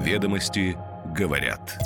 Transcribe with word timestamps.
Ведомости 0.00 0.78
говорят. 1.14 1.78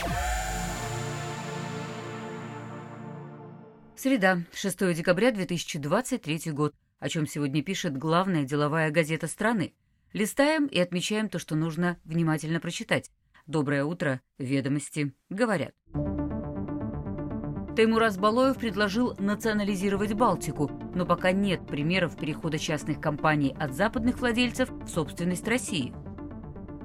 Среда, 3.97 4.45
6 4.53 4.95
декабря 4.95 5.33
2023 5.33 6.53
год. 6.53 6.73
О 7.01 7.09
чем 7.09 7.27
сегодня 7.27 7.65
пишет 7.65 7.99
главная 7.99 8.45
деловая 8.45 8.93
газета 8.93 9.27
страны. 9.27 9.75
Листаем 10.13 10.67
и 10.67 10.79
отмечаем 10.79 11.29
то, 11.29 11.41
что 11.41 11.57
нужно 11.57 11.99
внимательно 12.05 12.61
прочитать. 12.61 13.11
Доброе 13.49 13.85
утро, 13.85 14.21
ведомости 14.39 15.13
говорят. 15.29 15.73
Таймураз 17.75 18.17
Балоев 18.17 18.57
предложил 18.59 19.17
национализировать 19.19 20.13
Балтику, 20.13 20.71
но 20.95 21.05
пока 21.05 21.33
нет 21.33 21.67
примеров 21.67 22.17
перехода 22.17 22.61
частных 22.61 23.01
компаний 23.01 23.57
от 23.59 23.75
западных 23.75 24.21
владельцев 24.21 24.71
в 24.71 24.89
собственность 24.89 25.49
России. 25.49 25.93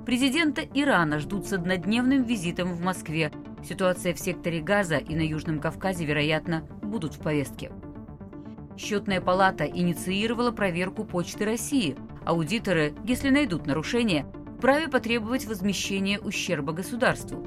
Президента 0.05 0.61
Ирана 0.73 1.19
ждут 1.19 1.47
с 1.47 1.53
однодневным 1.53 2.23
визитом 2.23 2.73
в 2.73 2.81
Москве. 2.81 3.31
Ситуация 3.63 4.13
в 4.13 4.19
секторе 4.19 4.61
Газа 4.61 4.97
и 4.97 5.15
на 5.15 5.21
Южном 5.21 5.59
Кавказе, 5.59 6.05
вероятно, 6.05 6.61
будут 6.81 7.15
в 7.15 7.19
повестке. 7.19 7.71
Счетная 8.77 9.21
палата 9.21 9.65
инициировала 9.65 10.51
проверку 10.51 11.03
Почты 11.03 11.45
России. 11.45 11.95
Аудиторы, 12.25 12.93
если 13.03 13.29
найдут 13.29 13.67
нарушения, 13.67 14.25
вправе 14.57 14.87
потребовать 14.87 15.45
возмещения 15.45 16.19
ущерба 16.19 16.73
государству. 16.73 17.45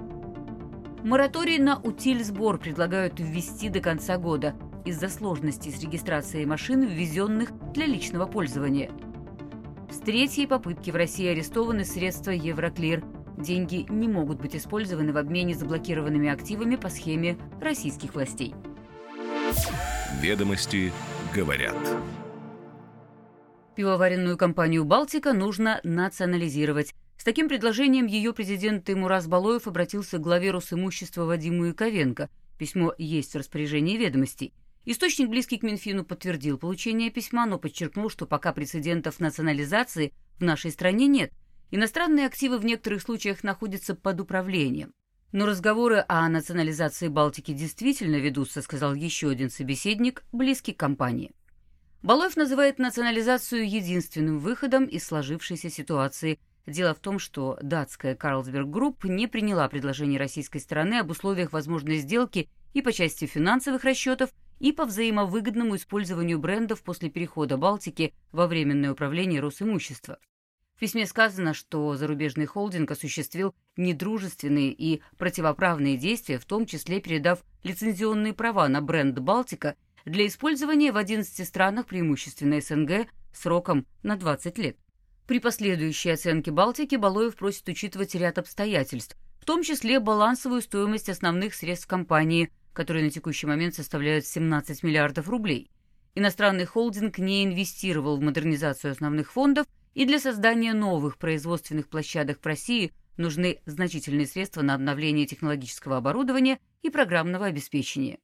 Мораторий 1.03 1.59
на 1.59 1.81
утиль-сбор 1.81 2.59
предлагают 2.59 3.19
ввести 3.19 3.71
до 3.71 3.81
конца 3.81 4.19
года 4.19 4.55
из-за 4.85 5.09
сложностей 5.09 5.73
с 5.73 5.81
регистрацией 5.83 6.47
машин, 6.47 6.83
ввезенных 6.83 7.51
для 7.73 7.87
личного 7.87 8.27
пользования. 8.27 8.91
С 9.93 9.99
третьей 9.99 10.47
попытки 10.47 10.91
в 10.91 10.97
России 10.97 11.27
арестованы 11.27 11.85
средства 11.85 12.31
Евроклир. 12.31 13.05
Деньги 13.37 13.85
не 13.91 14.09
могут 14.09 14.41
быть 14.41 14.57
использованы 14.57 15.13
в 15.13 15.19
обмене 15.19 15.55
заблокированными 15.55 16.31
активами 16.31 16.77
по 16.77 16.89
схеме 16.89 17.37
российских 17.61 18.15
властей. 18.15 18.55
Ведомости 20.23 20.91
говорят. 21.35 21.77
Пивоваренную 23.77 24.39
компанию 24.39 24.87
«Балтика» 24.87 25.35
нужно 25.35 25.79
национализировать. 25.85 26.95
С 27.19 27.25
таким 27.25 27.47
предложением 27.47 28.07
ее 28.07 28.33
президент 28.33 28.87
Тимураз 28.87 29.27
Балоев 29.27 29.67
обратился 29.67 30.17
к 30.17 30.23
главе 30.23 30.53
Росимущества 30.53 31.27
Вадиму 31.27 31.67
Яковенко. 31.67 32.31
Письмо 32.57 32.95
есть 32.97 33.35
в 33.35 33.39
распоряжении 33.39 33.99
ведомостей. 33.99 34.55
Источник, 34.85 35.29
близкий 35.29 35.59
к 35.59 35.63
Минфину, 35.63 36.05
подтвердил 36.05 36.59
получение 36.59 37.11
письма, 37.11 37.47
но 37.47 37.59
подчеркнул, 37.59 38.11
что 38.11 38.27
пока 38.27 38.53
прецедентов 38.53 39.21
национализации 39.21 40.13
в 40.39 40.45
нашей 40.45 40.73
стране 40.73 41.07
нет. 41.07 41.33
Иностранные 41.71 42.27
активы 42.27 42.59
в 42.59 42.65
некоторых 42.65 43.03
случаях 43.03 43.45
находятся 43.45 43.95
под 43.95 44.21
управлением. 44.21 44.93
Но 45.31 45.47
разговоры 45.47 46.05
о 46.09 46.29
национализации 46.29 47.09
Балтики 47.09 47.53
действительно 47.53 48.17
ведутся, 48.17 48.61
сказал 48.61 48.95
еще 48.95 49.31
один 49.31 49.51
собеседник, 49.51 50.25
близкий 50.33 50.73
к 50.73 50.81
компании. 50.81 51.31
Боллоев 52.03 52.37
называет 52.37 52.79
национализацию 52.79 53.69
единственным 53.69 54.41
выходом 54.41 54.85
из 54.85 55.05
сложившейся 55.05 55.71
ситуации– 55.71 56.39
Дело 56.67 56.95
в 56.95 57.01
том, 57.01 57.19
что 57.19 57.59
датская 57.61 58.15
Carlsberg 58.15 58.69
Group 58.69 59.05
не 59.05 59.27
приняла 59.27 59.69
предложение 59.69 60.19
российской 60.19 60.59
стороны 60.59 61.01
об 61.01 61.11
условиях 61.11 61.53
возможной 61.53 61.99
сделки 61.99 62.49
и 62.73 62.83
по 62.83 62.93
части 62.93 63.25
финансовых 63.25 63.83
расчетов, 63.85 64.31
и 64.63 64.71
по 64.71 64.85
взаимовыгодному 64.85 65.75
использованию 65.75 66.39
брендов 66.39 66.85
после 66.85 67.11
перехода 67.11 67.57
Балтики 67.57 68.15
во 68.31 68.47
временное 68.47 68.93
управление 68.93 69.41
Росимущества. 69.41 70.19
В 70.77 70.79
письме 70.79 71.05
сказано, 71.05 71.53
что 71.53 71.97
зарубежный 71.97 72.47
холдинг 72.47 72.93
осуществил 72.93 73.57
недружественные 73.77 74.73
и 74.73 75.03
противоправные 75.19 75.97
действия, 75.97 76.39
в 76.39 76.45
том 76.45 76.65
числе 76.67 77.01
передав 77.01 77.43
лицензионные 77.65 78.35
права 78.35 78.69
на 78.69 78.81
бренд 78.81 79.19
«Балтика» 79.19 79.75
для 80.05 80.29
использования 80.29 80.93
в 80.93 80.97
11 80.97 81.47
странах, 81.47 81.87
преимущественно 81.87 82.61
СНГ, 82.61 83.09
сроком 83.33 83.85
на 84.05 84.17
20 84.17 84.59
лет. 84.59 84.77
При 85.27 85.41
последующей 85.41 86.11
оценке 86.11 86.53
Балтики 86.53 86.95
Балоев 86.95 87.35
просит 87.35 87.69
учитывать 87.69 88.15
ряд 88.15 88.39
обстоятельств, 88.39 89.17
в 89.41 89.45
том 89.45 89.65
числе 89.65 89.99
балансовую 89.99 90.63
стоимость 90.63 91.09
основных 91.09 91.55
средств 91.55 91.89
компании, 91.89 92.53
которые 92.73 93.05
на 93.05 93.11
текущий 93.11 93.47
момент 93.47 93.75
составляют 93.75 94.27
17 94.27 94.83
миллиардов 94.83 95.29
рублей. 95.29 95.71
Иностранный 96.15 96.65
холдинг 96.65 97.19
не 97.19 97.45
инвестировал 97.45 98.17
в 98.17 98.23
модернизацию 98.23 98.93
основных 98.93 99.33
фондов, 99.33 99.67
и 99.95 100.05
для 100.05 100.19
создания 100.19 100.73
новых 100.73 101.19
производственных 101.19 101.89
площадок 101.89 102.39
в 102.41 102.47
России 102.47 102.93
нужны 103.17 103.61
значительные 103.67 104.27
средства 104.27 104.63
на 104.63 104.75
обновление 104.75 105.27
технологического 105.27 105.99
оборудования 105.99 106.59
и 106.83 106.91
программного 106.91 107.47
обеспечения. 107.47 108.19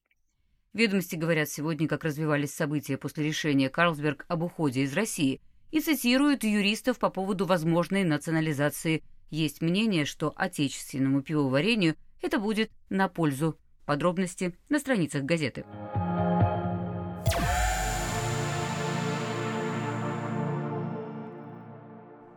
Ведомости 0.72 1.16
говорят 1.16 1.48
сегодня, 1.48 1.88
как 1.88 2.04
развивались 2.04 2.54
события 2.54 2.96
после 2.96 3.24
решения 3.24 3.68
Карлсберг 3.68 4.24
об 4.28 4.42
уходе 4.42 4.82
из 4.82 4.94
России– 4.94 5.40
и 5.70 5.80
цитируют 5.80 6.44
юристов 6.44 6.98
по 6.98 7.10
поводу 7.10 7.46
возможной 7.46 8.04
национализации. 8.04 9.02
Есть 9.30 9.60
мнение, 9.60 10.04
что 10.04 10.32
отечественному 10.36 11.22
пивоварению 11.22 11.96
это 12.22 12.38
будет 12.38 12.70
на 12.88 13.08
пользу. 13.08 13.58
Подробности 13.88 14.54
на 14.68 14.80
страницах 14.80 15.22
газеты. 15.22 15.64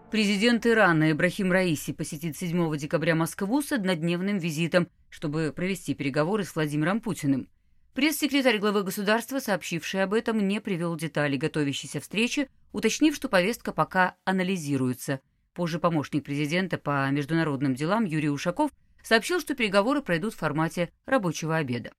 Президент 0.09 0.66
Ирана 0.66 1.12
Ибрахим 1.12 1.51
Раиси 1.51 1.91
посетит 1.91 2.38
7 2.38 2.78
декабря 2.78 3.16
Москву 3.16 3.62
с 3.62 3.73
однодневным 3.73 4.38
визитом, 4.38 4.88
чтобы 5.09 5.51
провести 5.53 5.94
переговоры 5.94 6.45
с 6.45 6.56
Владимиром 6.56 7.01
Путиным. 7.01 7.50
Пресс-секретарь 7.95 8.59
главы 8.59 8.83
государства, 8.83 9.39
сообщивший 9.39 10.03
об 10.03 10.13
этом, 10.13 10.47
не 10.47 10.62
привел 10.62 10.95
детали 10.95 11.35
готовящейся 11.35 12.00
встречи, 12.00 12.47
уточнив, 12.72 13.13
что 13.13 13.28
повестка 13.28 13.73
пока 13.73 14.16
анализируется. 14.23 15.19
Позже 15.53 15.79
помощник 15.79 16.23
президента 16.23 16.78
по 16.78 17.12
международным 17.12 17.75
делам 17.75 18.06
Юрий 18.06 18.29
Ушаков 18.29 18.72
сообщил, 19.03 19.39
что 19.39 19.56
переговоры 19.56 20.01
пройдут 20.01 20.34
в 20.34 20.38
формате 20.38 20.91
рабочего 21.06 21.57
обеда. 21.57 21.91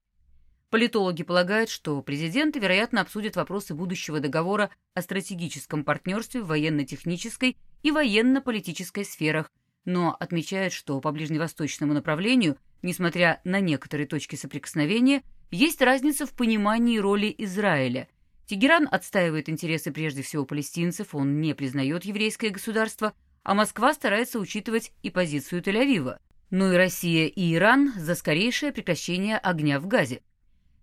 Политологи 0.70 1.22
полагают, 1.22 1.68
что 1.68 2.00
президенты, 2.00 2.58
вероятно, 2.58 3.02
обсудят 3.02 3.36
вопросы 3.36 3.74
будущего 3.74 4.20
договора 4.20 4.70
о 4.94 5.02
стратегическом 5.02 5.84
партнерстве 5.84 6.40
в 6.40 6.46
военно-технической 6.46 7.58
и 7.82 7.90
военно-политической 7.90 9.04
сферах, 9.04 9.50
но 9.84 10.16
отмечают, 10.18 10.72
что 10.72 10.98
по 11.00 11.12
ближневосточному 11.12 11.92
направлению, 11.92 12.56
несмотря 12.80 13.42
на 13.44 13.60
некоторые 13.60 14.06
точки 14.06 14.36
соприкосновения, 14.36 15.22
есть 15.50 15.82
разница 15.82 16.26
в 16.26 16.32
понимании 16.32 16.96
роли 16.96 17.34
Израиля. 17.36 18.08
Тегеран 18.46 18.88
отстаивает 18.90 19.50
интересы 19.50 19.92
прежде 19.92 20.22
всего 20.22 20.46
палестинцев, 20.46 21.14
он 21.14 21.40
не 21.40 21.54
признает 21.54 22.06
еврейское 22.06 22.48
государство, 22.48 23.12
а 23.42 23.54
Москва 23.54 23.92
старается 23.92 24.38
учитывать 24.38 24.92
и 25.02 25.10
позицию 25.10 25.62
Тель-Авива. 25.62 26.18
Но 26.52 26.70
и 26.70 26.76
Россия, 26.76 27.28
и 27.28 27.54
Иран 27.54 27.94
за 27.96 28.14
скорейшее 28.14 28.72
прекращение 28.72 29.38
огня 29.38 29.80
в 29.80 29.86
Газе. 29.86 30.20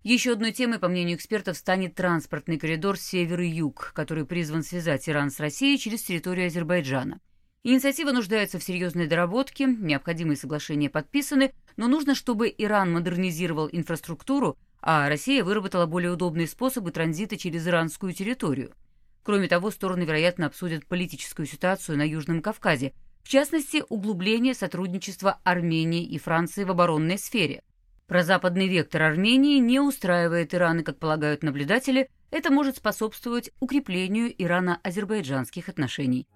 Еще 0.02 0.32
одной 0.32 0.50
темой, 0.50 0.80
по 0.80 0.88
мнению 0.88 1.16
экспертов, 1.16 1.56
станет 1.56 1.94
транспортный 1.94 2.58
коридор 2.58 2.98
север 2.98 3.38
и 3.40 3.46
юг, 3.46 3.92
который 3.94 4.26
призван 4.26 4.64
связать 4.64 5.08
Иран 5.08 5.30
с 5.30 5.38
Россией 5.38 5.78
через 5.78 6.02
территорию 6.02 6.48
Азербайджана. 6.48 7.20
Инициатива 7.62 8.10
нуждается 8.10 8.58
в 8.58 8.64
серьезной 8.64 9.06
доработке, 9.06 9.66
необходимые 9.66 10.36
соглашения 10.36 10.90
подписаны, 10.90 11.52
но 11.76 11.86
нужно, 11.86 12.16
чтобы 12.16 12.52
Иран 12.58 12.90
модернизировал 12.92 13.68
инфраструктуру, 13.70 14.58
а 14.80 15.08
Россия 15.08 15.44
выработала 15.44 15.86
более 15.86 16.10
удобные 16.10 16.48
способы 16.48 16.90
транзита 16.90 17.36
через 17.36 17.68
иранскую 17.68 18.12
территорию. 18.12 18.74
Кроме 19.22 19.46
того, 19.46 19.70
стороны, 19.70 20.02
вероятно, 20.02 20.46
обсудят 20.46 20.84
политическую 20.86 21.46
ситуацию 21.46 21.96
на 21.96 22.02
Южном 22.02 22.42
Кавказе, 22.42 22.92
в 23.22 23.28
частности, 23.28 23.82
углубление 23.88 24.54
сотрудничества 24.54 25.40
Армении 25.44 26.04
и 26.04 26.18
Франции 26.18 26.64
в 26.64 26.70
оборонной 26.70 27.18
сфере. 27.18 27.62
Прозападный 28.06 28.66
вектор 28.66 29.02
Армении 29.02 29.58
не 29.58 29.78
устраивает 29.78 30.52
Иран, 30.54 30.82
как 30.82 30.98
полагают 30.98 31.42
наблюдатели, 31.42 32.08
это 32.30 32.50
может 32.50 32.76
способствовать 32.76 33.50
укреплению 33.60 34.32
ирано-азербайджанских 34.36 35.68
отношений. 35.68 36.26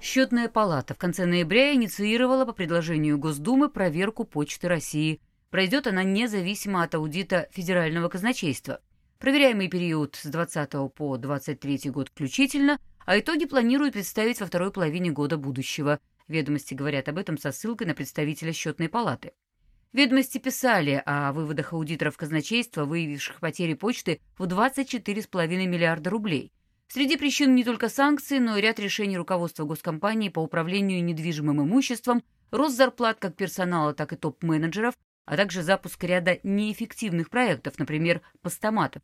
Счетная 0.00 0.48
палата 0.48 0.94
в 0.94 0.98
конце 0.98 1.26
ноября 1.26 1.74
инициировала 1.74 2.44
по 2.44 2.52
предложению 2.52 3.18
Госдумы 3.18 3.68
проверку 3.68 4.24
Почты 4.24 4.68
России. 4.68 5.20
Пройдет 5.50 5.86
она 5.86 6.04
независимо 6.04 6.82
от 6.82 6.94
аудита 6.94 7.48
Федерального 7.50 8.08
казначейства. 8.08 8.80
Проверяемый 9.18 9.68
период 9.68 10.14
с 10.16 10.26
20 10.26 10.92
по 10.94 11.16
23 11.16 11.90
год 11.90 12.10
включительно, 12.10 12.78
а 13.06 13.18
итоги 13.18 13.46
планируют 13.46 13.94
представить 13.94 14.40
во 14.40 14.46
второй 14.46 14.70
половине 14.70 15.10
года 15.10 15.38
будущего. 15.38 16.00
Ведомости 16.28 16.74
говорят 16.74 17.08
об 17.08 17.16
этом 17.16 17.38
со 17.38 17.50
ссылкой 17.50 17.86
на 17.86 17.94
представителя 17.94 18.52
счетной 18.52 18.90
палаты. 18.90 19.32
Ведомости 19.94 20.36
писали 20.36 21.02
о 21.06 21.32
выводах 21.32 21.72
аудиторов 21.72 22.18
казначейства, 22.18 22.84
выявивших 22.84 23.40
потери 23.40 23.72
почты 23.72 24.20
в 24.36 24.44
24,5 24.44 25.46
миллиарда 25.66 26.10
рублей. 26.10 26.52
Среди 26.88 27.16
причин 27.16 27.54
не 27.54 27.64
только 27.64 27.88
санкции, 27.88 28.38
но 28.38 28.58
и 28.58 28.60
ряд 28.60 28.78
решений 28.78 29.16
руководства 29.16 29.64
госкомпании 29.64 30.28
по 30.28 30.40
управлению 30.40 31.02
недвижимым 31.02 31.62
имуществом, 31.62 32.22
рост 32.50 32.76
зарплат 32.76 33.18
как 33.18 33.34
персонала, 33.34 33.94
так 33.94 34.12
и 34.12 34.16
топ-менеджеров, 34.16 34.94
а 35.26 35.36
также 35.36 35.62
запуск 35.62 36.02
ряда 36.02 36.38
неэффективных 36.42 37.28
проектов, 37.28 37.78
например, 37.78 38.22
постаматов. 38.40 39.02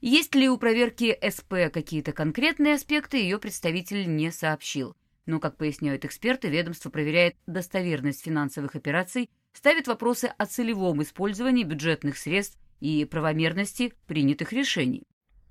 Есть 0.00 0.34
ли 0.34 0.48
у 0.48 0.58
проверки 0.58 1.18
СП 1.28 1.72
какие-то 1.72 2.12
конкретные 2.12 2.74
аспекты, 2.74 3.16
ее 3.16 3.38
представитель 3.38 4.14
не 4.14 4.30
сообщил. 4.30 4.94
Но, 5.26 5.40
как 5.40 5.56
поясняют 5.56 6.04
эксперты, 6.04 6.48
ведомство 6.48 6.90
проверяет 6.90 7.36
достоверность 7.46 8.22
финансовых 8.22 8.76
операций, 8.76 9.30
ставит 9.52 9.88
вопросы 9.88 10.26
о 10.26 10.46
целевом 10.46 11.02
использовании 11.02 11.64
бюджетных 11.64 12.16
средств 12.16 12.58
и 12.80 13.04
правомерности 13.04 13.92
принятых 14.06 14.52
решений. 14.52 15.04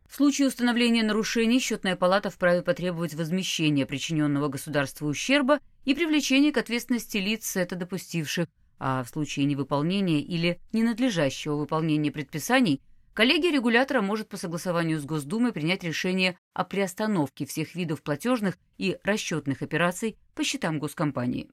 В 0.08 0.16
случае 0.16 0.48
установления 0.48 1.04
нарушений 1.04 1.60
счетная 1.60 1.98
палата 1.98 2.30
вправе 2.30 2.62
потребовать 2.62 3.14
возмещения 3.14 3.86
причиненного 3.86 4.48
государству 4.48 5.08
ущерба 5.08 5.60
и 5.84 5.94
привлечения 5.94 6.54
к 6.54 6.58
ответственности 6.58 7.18
лиц, 7.18 7.58
это 7.58 7.76
допустивших, 7.76 8.48
а 8.80 9.04
в 9.04 9.10
случае 9.10 9.46
невыполнения 9.46 10.20
или 10.20 10.60
ненадлежащего 10.74 11.56
выполнения 11.56 12.12
предписаний 12.12 12.82
коллегия 13.14 13.52
регулятора 13.52 14.02
может 14.02 14.30
по 14.30 14.38
согласованию 14.38 15.00
с 15.00 15.06
Госдумой 15.06 15.52
принять 15.52 15.84
решение 15.84 16.38
о 16.54 16.64
приостановке 16.64 17.46
всех 17.46 17.76
видов 17.76 18.04
платежных 18.04 18.58
и 18.78 18.98
расчетных 19.04 19.62
операций 19.62 20.18
по 20.36 20.44
счетам 20.44 20.80
госкомпании. 20.80 21.50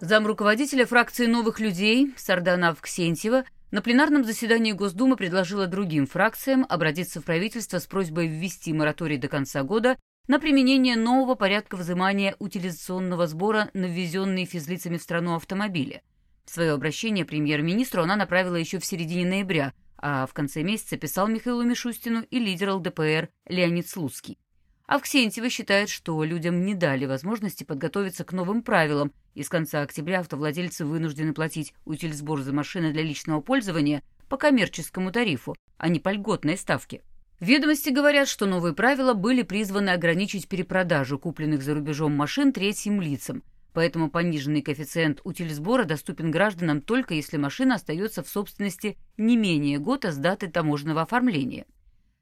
Зам 0.00 0.26
руководителя 0.26 0.86
фракции 0.86 1.26
«Новых 1.26 1.60
людей» 1.60 2.14
Сардана 2.16 2.70
Авксентьева 2.70 3.44
на 3.70 3.82
пленарном 3.82 4.24
заседании 4.24 4.72
Госдумы 4.72 5.16
предложила 5.16 5.66
другим 5.66 6.06
фракциям 6.06 6.66
обратиться 6.68 7.20
в 7.20 7.24
правительство 7.24 7.78
с 7.78 7.86
просьбой 7.86 8.26
ввести 8.26 8.72
мораторий 8.72 9.16
до 9.16 9.28
конца 9.28 9.62
года 9.62 9.96
на 10.26 10.40
применение 10.40 10.96
нового 10.96 11.36
порядка 11.36 11.76
взимания 11.76 12.34
утилизационного 12.38 13.26
сбора 13.26 13.70
на 13.72 13.86
ввезенные 13.86 14.44
физлицами 14.44 14.96
в 14.96 15.02
страну 15.02 15.34
автомобили. 15.34 16.02
Свое 16.46 16.72
обращение 16.72 17.24
премьер-министру 17.24 18.02
она 18.02 18.16
направила 18.16 18.56
еще 18.56 18.80
в 18.80 18.84
середине 18.84 19.24
ноября, 19.24 19.72
а 19.98 20.26
в 20.26 20.34
конце 20.34 20.62
месяца 20.62 20.96
писал 20.96 21.28
Михаилу 21.28 21.62
Мишустину 21.62 22.22
и 22.22 22.38
лидер 22.38 22.70
ЛДПР 22.70 23.28
Леонид 23.46 23.88
Слуцкий. 23.88 24.38
Авксентьева 24.86 25.48
считает, 25.48 25.88
что 25.88 26.24
людям 26.24 26.64
не 26.64 26.74
дали 26.74 27.06
возможности 27.06 27.62
подготовиться 27.62 28.24
к 28.24 28.32
новым 28.32 28.64
правилам, 28.64 29.12
и 29.34 29.42
с 29.42 29.48
конца 29.48 29.82
октября 29.82 30.20
автовладельцы 30.20 30.84
вынуждены 30.84 31.32
платить 31.32 31.74
утильсбор 31.84 32.40
за 32.40 32.52
машины 32.52 32.92
для 32.92 33.02
личного 33.02 33.40
пользования 33.40 34.02
по 34.28 34.36
коммерческому 34.36 35.12
тарифу, 35.12 35.56
а 35.76 35.88
не 35.88 36.00
по 36.00 36.10
льготной 36.12 36.56
ставке. 36.56 37.02
Ведомости 37.40 37.88
говорят, 37.88 38.28
что 38.28 38.44
новые 38.44 38.74
правила 38.74 39.14
были 39.14 39.42
призваны 39.42 39.90
ограничить 39.90 40.46
перепродажу 40.46 41.18
купленных 41.18 41.62
за 41.62 41.74
рубежом 41.74 42.12
машин 42.12 42.52
третьим 42.52 43.00
лицам, 43.00 43.42
поэтому 43.72 44.10
пониженный 44.10 44.60
коэффициент 44.60 45.20
утильсбора 45.24 45.84
доступен 45.84 46.30
гражданам 46.30 46.82
только 46.82 47.14
если 47.14 47.38
машина 47.38 47.76
остается 47.76 48.22
в 48.22 48.28
собственности 48.28 48.98
не 49.16 49.38
менее 49.38 49.78
года 49.78 50.12
с 50.12 50.16
даты 50.16 50.48
таможенного 50.48 51.02
оформления. 51.02 51.64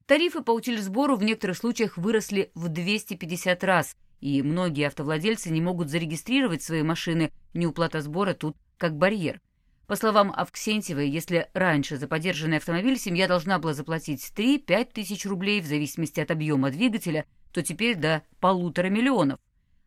Тарифы 0.06 0.40
по 0.40 0.52
утильсбору 0.52 1.16
в 1.16 1.22
некоторых 1.22 1.56
случаях 1.56 1.99
выросли 1.99 2.50
в 2.55 2.69
250 2.69 3.64
раз, 3.64 3.96
и 4.20 4.43
многие 4.43 4.87
автовладельцы 4.87 5.50
не 5.50 5.61
могут 5.61 5.91
зарегистрировать 5.91 6.62
свои 6.62 6.82
машины, 6.82 7.32
неуплата 7.55 8.00
сбора 8.00 8.35
тут 8.35 8.56
как 8.76 8.97
барьер. 8.97 9.41
По 9.87 9.97
словам 9.97 10.32
Авксентьевой, 10.37 11.09
если 11.09 11.49
раньше 11.55 11.97
за 11.97 12.09
подержанный 12.09 12.59
автомобиль 12.59 12.99
семья 12.99 13.26
должна 13.26 13.59
была 13.59 13.73
заплатить 13.73 14.32
3-5 14.37 14.93
тысяч 14.93 15.25
рублей 15.25 15.61
в 15.62 15.67
зависимости 15.67 16.20
от 16.20 16.31
объема 16.31 16.70
двигателя, 16.70 17.25
то 17.53 17.62
теперь 17.62 17.97
до 17.97 18.23
полутора 18.38 18.88
миллионов. 18.88 19.41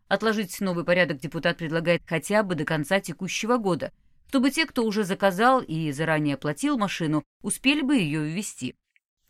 Отложить 0.07 0.60
новый 0.60 0.83
порядок 0.83 1.19
депутат 1.19 1.57
предлагает 1.57 2.01
хотя 2.06 2.42
бы 2.44 2.56
до 2.56 2.66
конца 2.66 3.00
текущего 3.00 3.57
года, 3.57 3.92
чтобы 4.28 4.50
те, 4.50 4.66
кто 4.66 4.86
уже 4.86 5.04
заказал 5.04 5.62
и 5.62 5.92
заранее 5.92 6.36
оплатил 6.36 6.78
машину, 6.78 7.24
успели 7.44 7.81
бы 7.81 7.98
ее 7.98 8.24
ввести. 8.24 8.75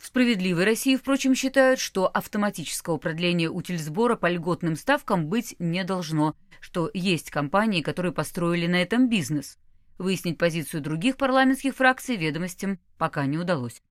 В 0.02 0.08
«Справедливой 0.08 0.66
России», 0.66 0.96
впрочем, 0.96 1.36
считают, 1.36 1.80
что 1.80 2.08
автоматического 2.08 2.98
продления 2.98 3.52
утильсбора 3.52 4.16
по 4.16 4.32
льготным 4.32 4.76
ставкам 4.76 5.28
быть 5.28 5.56
не 5.60 5.84
должно, 5.84 6.36
что 6.60 6.90
есть 6.92 7.30
компании, 7.30 7.84
которые 7.84 8.12
построили 8.12 8.66
на 8.66 8.82
этом 8.82 9.10
бизнес. 9.10 9.60
Выяснить 10.00 10.40
позицию 10.40 10.82
других 10.82 11.18
парламентских 11.18 11.76
фракций 11.76 12.16
ведомостям 12.16 12.80
пока 12.98 13.28
не 13.28 13.38
удалось. 13.38 13.84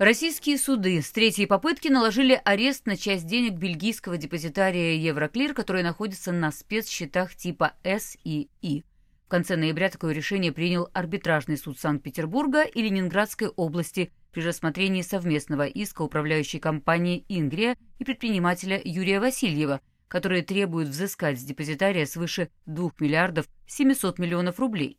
Российские 0.00 0.56
суды 0.56 1.02
с 1.02 1.12
третьей 1.12 1.44
попытки 1.44 1.88
наложили 1.88 2.40
арест 2.46 2.86
на 2.86 2.96
часть 2.96 3.26
денег 3.26 3.58
бельгийского 3.58 4.16
депозитария 4.16 4.94
Евроклир, 4.94 5.52
который 5.52 5.82
находится 5.82 6.32
на 6.32 6.50
спецсчетах 6.52 7.34
типа 7.34 7.74
С 7.84 8.16
и 8.24 8.48
И. 8.62 8.82
В 9.26 9.28
конце 9.28 9.56
ноября 9.56 9.90
такое 9.90 10.14
решение 10.14 10.52
принял 10.52 10.88
арбитражный 10.94 11.58
суд 11.58 11.78
Санкт-Петербурга 11.78 12.62
и 12.62 12.80
Ленинградской 12.80 13.48
области 13.48 14.10
при 14.32 14.40
рассмотрении 14.40 15.02
совместного 15.02 15.66
иска 15.66 16.00
управляющей 16.00 16.60
компании 16.60 17.26
«Ингрия» 17.28 17.76
и 17.98 18.04
предпринимателя 18.04 18.80
Юрия 18.82 19.20
Васильева, 19.20 19.82
которые 20.08 20.40
требуют 20.40 20.88
взыскать 20.88 21.38
с 21.38 21.44
депозитария 21.44 22.06
свыше 22.06 22.48
2 22.64 22.92
миллиардов 23.00 23.44
700 23.66 24.18
миллионов 24.18 24.60
рублей. 24.60 24.98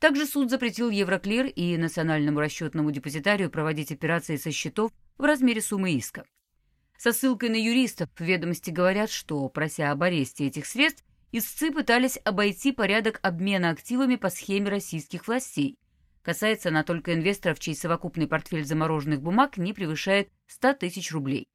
Также 0.00 0.24
суд 0.24 0.48
запретил 0.48 0.88
Евроклир 0.88 1.44
и 1.46 1.76
Национальному 1.76 2.40
расчетному 2.40 2.90
депозитарию 2.90 3.50
проводить 3.50 3.92
операции 3.92 4.36
со 4.36 4.50
счетов 4.50 4.92
в 5.18 5.24
размере 5.24 5.60
суммы 5.60 5.92
иска. 5.92 6.24
Со 6.96 7.12
ссылкой 7.12 7.50
на 7.50 7.56
юристов 7.56 8.08
в 8.16 8.20
ведомости 8.20 8.70
говорят, 8.70 9.10
что, 9.10 9.46
прося 9.50 9.90
об 9.90 10.02
аресте 10.02 10.46
этих 10.46 10.64
средств, 10.64 11.04
истцы 11.32 11.70
пытались 11.70 12.18
обойти 12.24 12.72
порядок 12.72 13.20
обмена 13.22 13.70
активами 13.70 14.16
по 14.16 14.30
схеме 14.30 14.70
российских 14.70 15.28
властей. 15.28 15.76
Касается 16.22 16.70
она 16.70 16.82
только 16.82 17.12
инвесторов, 17.12 17.60
чей 17.60 17.76
совокупный 17.76 18.26
портфель 18.26 18.64
замороженных 18.64 19.20
бумаг 19.20 19.58
не 19.58 19.74
превышает 19.74 20.30
100 20.46 20.74
тысяч 20.74 21.12
рублей. 21.12 21.46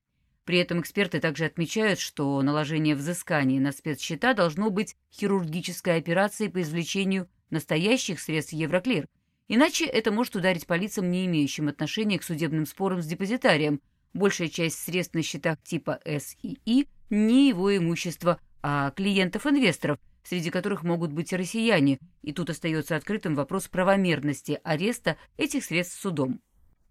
При 0.44 0.60
этом 0.60 0.82
эксперты 0.82 1.20
также 1.20 1.46
отмечают, 1.46 2.00
что 2.00 2.40
наложение 2.44 2.96
взысканий 2.96 3.58
на 3.58 3.72
спецсчета 3.72 4.36
должно 4.36 4.70
быть 4.70 4.96
хирургической 5.12 5.98
операцией 5.98 6.52
по 6.52 6.62
извлечению 6.62 7.28
настоящих 7.50 8.20
средств 8.20 8.54
Евроклир, 8.54 9.08
иначе 9.48 9.86
это 9.86 10.12
может 10.12 10.36
ударить 10.36 10.68
по 10.68 10.74
лицам, 10.74 11.10
не 11.10 11.26
имеющим 11.26 11.68
отношения 11.68 12.20
к 12.20 12.24
судебным 12.24 12.66
спорам 12.66 13.02
с 13.02 13.06
депозитарием. 13.06 13.82
Большая 14.14 14.48
часть 14.48 14.80
средств 14.80 15.14
на 15.14 15.22
счетах 15.22 15.62
типа 15.64 16.00
С 16.06 16.36
и 16.42 16.58
И 16.66 16.88
не 17.10 17.50
его 17.50 17.76
имущество, 17.76 18.40
а 18.62 18.92
клиентов-инвесторов, 18.92 20.00
среди 20.24 20.50
которых 20.50 20.84
могут 20.84 21.12
быть 21.12 21.34
и 21.34 21.36
россияне, 21.36 22.00
и 22.24 22.34
тут 22.34 22.50
остается 22.50 22.96
открытым 22.96 23.36
вопрос 23.36 23.68
правомерности 23.68 24.60
ареста 24.64 25.18
этих 25.38 25.64
средств 25.64 26.00
судом. 26.00 26.42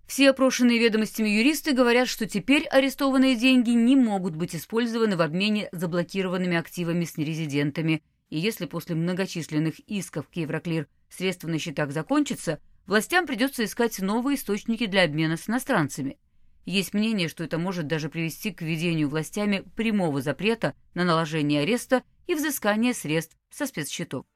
Все 0.06 0.30
опрошенные 0.30 0.78
ведомостями 0.78 1.30
юристы 1.30 1.72
говорят, 1.72 2.08
что 2.08 2.26
теперь 2.26 2.66
арестованные 2.66 3.36
деньги 3.36 3.70
не 3.70 3.96
могут 3.96 4.36
быть 4.36 4.54
использованы 4.54 5.16
в 5.16 5.22
обмене 5.22 5.68
заблокированными 5.72 6.56
активами 6.56 7.04
с 7.04 7.16
нерезидентами– 7.16 8.02
и 8.34 8.38
если 8.38 8.66
после 8.66 8.96
многочисленных 8.96 9.78
исков 9.88 10.28
к 10.28 10.34
Евроклир 10.34 10.88
средства 11.08 11.46
на 11.46 11.60
счетах 11.60 11.92
закончатся, 11.92 12.58
властям 12.84 13.28
придется 13.28 13.64
искать 13.64 14.00
новые 14.00 14.34
источники 14.34 14.86
для 14.86 15.04
обмена 15.04 15.36
с 15.36 15.48
иностранцами. 15.48 16.18
Есть 16.64 16.94
мнение, 16.94 17.28
что 17.28 17.44
это 17.44 17.58
может 17.58 17.86
даже 17.86 18.08
привести 18.08 18.50
к 18.50 18.60
введению 18.60 19.08
властями 19.08 19.62
прямого 19.76 20.20
запрета 20.20 20.74
на 20.94 21.04
наложение 21.04 21.62
ареста 21.62 22.02
и 22.26 22.34
взыскание 22.34 22.92
средств 22.92 23.36
со 23.50 23.66
спецсчетов. 23.66 24.26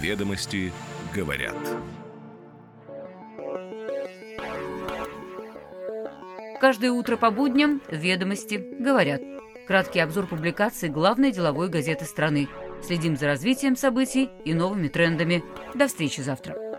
Ведомости 0.00 0.72
говорят. 1.12 1.56
Каждое 6.60 6.92
утро 6.92 7.16
по 7.16 7.32
будням 7.32 7.82
«Ведомости 7.90 8.54
говорят». 8.80 9.41
Краткий 9.66 10.00
обзор 10.00 10.26
публикаций 10.26 10.88
главной 10.88 11.32
деловой 11.32 11.68
газеты 11.68 12.04
страны. 12.04 12.48
Следим 12.82 13.16
за 13.16 13.26
развитием 13.26 13.76
событий 13.76 14.28
и 14.44 14.54
новыми 14.54 14.88
трендами. 14.88 15.44
До 15.74 15.86
встречи 15.86 16.20
завтра. 16.20 16.71